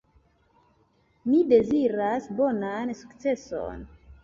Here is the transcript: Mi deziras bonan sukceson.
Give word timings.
Mi 1.33 1.41
deziras 1.51 2.31
bonan 2.41 2.97
sukceson. 3.05 3.89